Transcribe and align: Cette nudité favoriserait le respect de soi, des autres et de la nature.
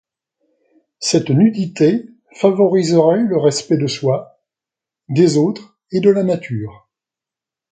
Cette 0.97 1.29
nudité 1.29 2.09
favoriserait 2.33 3.21
le 3.21 3.37
respect 3.37 3.77
de 3.77 3.85
soi, 3.85 4.41
des 5.09 5.37
autres 5.37 5.77
et 5.91 5.99
de 5.99 6.09
la 6.09 6.23
nature. 6.23 6.89